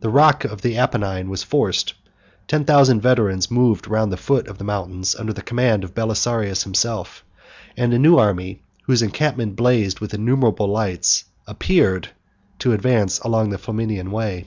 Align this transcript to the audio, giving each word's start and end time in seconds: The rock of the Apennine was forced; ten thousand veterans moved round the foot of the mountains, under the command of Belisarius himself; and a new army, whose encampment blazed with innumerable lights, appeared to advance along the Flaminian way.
The 0.00 0.08
rock 0.08 0.46
of 0.46 0.62
the 0.62 0.78
Apennine 0.78 1.28
was 1.28 1.42
forced; 1.42 1.92
ten 2.46 2.64
thousand 2.64 3.02
veterans 3.02 3.50
moved 3.50 3.86
round 3.86 4.10
the 4.10 4.16
foot 4.16 4.48
of 4.48 4.56
the 4.56 4.64
mountains, 4.64 5.14
under 5.14 5.30
the 5.34 5.42
command 5.42 5.84
of 5.84 5.94
Belisarius 5.94 6.62
himself; 6.62 7.22
and 7.76 7.92
a 7.92 7.98
new 7.98 8.16
army, 8.16 8.62
whose 8.84 9.02
encampment 9.02 9.56
blazed 9.56 10.00
with 10.00 10.14
innumerable 10.14 10.68
lights, 10.68 11.26
appeared 11.46 12.08
to 12.60 12.72
advance 12.72 13.18
along 13.18 13.50
the 13.50 13.58
Flaminian 13.58 14.10
way. 14.10 14.46